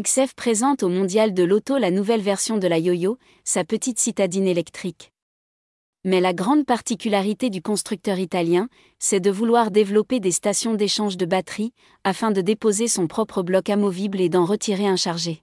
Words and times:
XF 0.00 0.34
présente 0.34 0.84
au 0.84 0.88
Mondial 0.88 1.34
de 1.34 1.42
l'Auto 1.42 1.76
la 1.76 1.90
nouvelle 1.90 2.20
version 2.20 2.56
de 2.56 2.68
la 2.68 2.78
Yo-Yo, 2.78 3.18
sa 3.42 3.64
petite 3.64 3.98
citadine 3.98 4.46
électrique. 4.46 5.10
Mais 6.04 6.20
la 6.20 6.32
grande 6.32 6.64
particularité 6.64 7.50
du 7.50 7.62
constructeur 7.62 8.20
italien, 8.20 8.68
c'est 9.00 9.18
de 9.18 9.30
vouloir 9.32 9.72
développer 9.72 10.20
des 10.20 10.30
stations 10.30 10.74
d'échange 10.74 11.16
de 11.16 11.26
batteries, 11.26 11.72
afin 12.04 12.30
de 12.30 12.40
déposer 12.40 12.86
son 12.86 13.08
propre 13.08 13.42
bloc 13.42 13.70
amovible 13.70 14.20
et 14.20 14.28
d'en 14.28 14.44
retirer 14.44 14.86
un 14.86 14.94
chargé. 14.94 15.42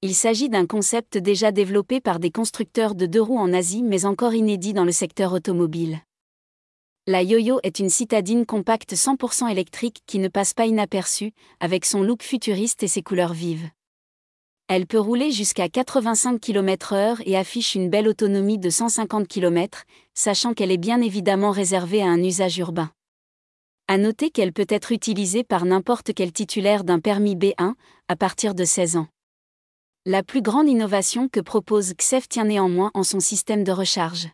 Il 0.00 0.14
s'agit 0.14 0.48
d'un 0.48 0.64
concept 0.64 1.18
déjà 1.18 1.52
développé 1.52 2.00
par 2.00 2.18
des 2.18 2.30
constructeurs 2.30 2.94
de 2.94 3.04
deux 3.04 3.20
roues 3.20 3.38
en 3.38 3.52
Asie 3.52 3.82
mais 3.82 4.06
encore 4.06 4.32
inédit 4.32 4.72
dans 4.72 4.86
le 4.86 4.92
secteur 4.92 5.34
automobile. 5.34 6.00
La 7.10 7.24
Yo-Yo 7.24 7.58
est 7.64 7.80
une 7.80 7.90
citadine 7.90 8.46
compacte 8.46 8.94
100% 8.94 9.50
électrique 9.50 10.04
qui 10.06 10.20
ne 10.20 10.28
passe 10.28 10.54
pas 10.54 10.66
inaperçue, 10.66 11.32
avec 11.58 11.84
son 11.84 12.04
look 12.04 12.22
futuriste 12.22 12.84
et 12.84 12.86
ses 12.86 13.02
couleurs 13.02 13.32
vives. 13.32 13.68
Elle 14.68 14.86
peut 14.86 15.00
rouler 15.00 15.32
jusqu'à 15.32 15.68
85 15.68 16.40
km/h 16.40 17.20
et 17.26 17.36
affiche 17.36 17.74
une 17.74 17.90
belle 17.90 18.06
autonomie 18.06 18.60
de 18.60 18.70
150 18.70 19.26
km, 19.26 19.86
sachant 20.14 20.54
qu'elle 20.54 20.70
est 20.70 20.76
bien 20.76 21.00
évidemment 21.00 21.50
réservée 21.50 22.00
à 22.00 22.06
un 22.06 22.22
usage 22.22 22.58
urbain. 22.58 22.92
À 23.88 23.98
noter 23.98 24.30
qu'elle 24.30 24.52
peut 24.52 24.68
être 24.68 24.92
utilisée 24.92 25.42
par 25.42 25.64
n'importe 25.64 26.14
quel 26.14 26.30
titulaire 26.30 26.84
d'un 26.84 27.00
permis 27.00 27.34
B1 27.34 27.72
à 28.06 28.14
partir 28.14 28.54
de 28.54 28.64
16 28.64 28.98
ans. 28.98 29.08
La 30.06 30.22
plus 30.22 30.42
grande 30.42 30.68
innovation 30.68 31.28
que 31.28 31.40
propose 31.40 31.92
XEF 31.92 32.28
tient 32.28 32.44
néanmoins 32.44 32.92
en 32.94 33.02
son 33.02 33.18
système 33.18 33.64
de 33.64 33.72
recharge. 33.72 34.28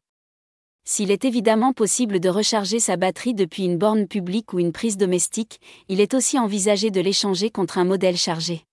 S'il 0.89 1.11
est 1.11 1.25
évidemment 1.25 1.73
possible 1.73 2.21
de 2.21 2.29
recharger 2.29 2.79
sa 2.79 2.97
batterie 2.97 3.35
depuis 3.35 3.65
une 3.65 3.77
borne 3.77 4.07
publique 4.07 4.53
ou 4.53 4.61
une 4.61 4.71
prise 4.71 4.97
domestique, 4.97 5.61
il 5.89 6.01
est 6.01 6.15
aussi 6.15 6.39
envisagé 6.39 6.93
de 6.93 7.01
l'échanger 7.01 7.51
contre 7.51 7.79
un 7.79 7.85
modèle 7.85 8.17
chargé. 8.17 8.65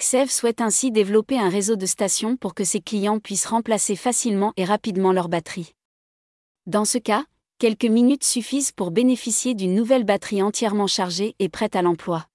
XEV 0.00 0.28
souhaite 0.28 0.60
ainsi 0.60 0.90
développer 0.90 1.38
un 1.38 1.48
réseau 1.48 1.76
de 1.76 1.86
stations 1.86 2.36
pour 2.36 2.54
que 2.54 2.64
ses 2.64 2.80
clients 2.80 3.20
puissent 3.20 3.46
remplacer 3.46 3.94
facilement 3.94 4.52
et 4.56 4.64
rapidement 4.64 5.12
leur 5.12 5.28
batterie. 5.28 5.76
Dans 6.66 6.84
ce 6.84 6.98
cas, 6.98 7.24
quelques 7.58 7.84
minutes 7.84 8.24
suffisent 8.24 8.72
pour 8.72 8.90
bénéficier 8.90 9.54
d'une 9.54 9.76
nouvelle 9.76 10.04
batterie 10.04 10.42
entièrement 10.42 10.88
chargée 10.88 11.36
et 11.38 11.48
prête 11.48 11.76
à 11.76 11.82
l'emploi. 11.82 12.26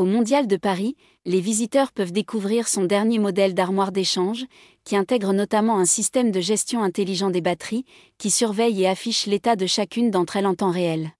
Au 0.00 0.06
Mondial 0.06 0.46
de 0.46 0.56
Paris, 0.56 0.96
les 1.26 1.42
visiteurs 1.42 1.92
peuvent 1.92 2.10
découvrir 2.10 2.68
son 2.68 2.84
dernier 2.84 3.18
modèle 3.18 3.52
d'armoire 3.52 3.92
d'échange, 3.92 4.46
qui 4.82 4.96
intègre 4.96 5.34
notamment 5.34 5.76
un 5.76 5.84
système 5.84 6.30
de 6.30 6.40
gestion 6.40 6.82
intelligent 6.82 7.28
des 7.28 7.42
batteries, 7.42 7.84
qui 8.16 8.30
surveille 8.30 8.80
et 8.80 8.88
affiche 8.88 9.26
l'état 9.26 9.56
de 9.56 9.66
chacune 9.66 10.10
d'entre 10.10 10.36
elles 10.36 10.46
en 10.46 10.54
temps 10.54 10.70
réel. 10.70 11.10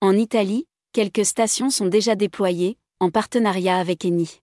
En 0.00 0.16
Italie, 0.16 0.68
quelques 0.92 1.24
stations 1.24 1.68
sont 1.68 1.86
déjà 1.86 2.14
déployées, 2.14 2.78
en 3.00 3.10
partenariat 3.10 3.78
avec 3.78 4.04
Eni. 4.04 4.38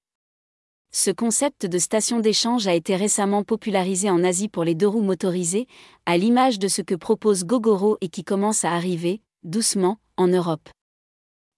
Ce 0.92 1.10
concept 1.10 1.66
de 1.66 1.78
station 1.78 2.20
d'échange 2.20 2.68
a 2.68 2.74
été 2.74 2.98
récemment 2.98 3.44
popularisé 3.44 4.10
en 4.10 4.26
Asie 4.26 4.50
pour 4.50 4.66
les 4.66 4.76
deux 4.76 4.90
roues 4.90 5.00
motorisées, 5.00 5.68
à 6.06 6.18
l'image 6.18 6.60
de 6.60 6.68
ce 6.68 6.82
que 6.82 6.96
propose 6.96 7.46
Gogoro 7.46 7.98
et 8.02 8.10
qui 8.10 8.26
commence 8.26 8.66
à 8.66 8.74
arriver, 8.74 9.22
doucement, 9.44 10.00
en 10.18 10.28
Europe 10.28 10.68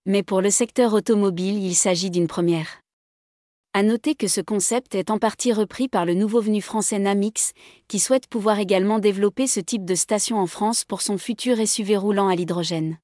mais 0.10 0.24
pour 0.24 0.42
le 0.42 0.50
secteur 0.50 0.94
automobile, 0.94 1.64
il 1.64 1.76
s'agit 1.76 2.10
d'une 2.10 2.26
première. 2.26 2.82
À 3.76 3.84
noter 3.84 4.16
que 4.16 4.28
ce 4.28 4.42
concept 4.42 4.96
est 4.96 5.12
en 5.12 5.20
partie 5.20 5.54
repris 5.54 5.88
par 5.88 6.04
le 6.04 6.16
nouveau 6.16 6.42
venu 6.42 6.64
français 6.64 6.98
Namix, 6.98 7.54
qui 7.88 8.00
souhaite 8.00 8.26
pouvoir 8.26 8.58
également 8.58 8.98
développer 8.98 9.46
ce 9.46 9.60
type 9.60 9.86
de 9.86 9.94
station 9.94 10.40
en 10.40 10.48
France 10.48 10.84
pour 10.84 11.04
son 11.04 11.20
futur 11.20 11.58
SUV 11.66 11.96
roulant 11.96 12.28
à 12.28 12.36
l'hydrogène. 12.36 12.98